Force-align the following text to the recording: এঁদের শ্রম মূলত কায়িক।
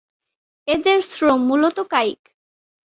এঁদের 0.67 0.97
শ্রম 1.01 1.39
মূলত 1.47 1.77
কায়িক। 1.91 2.21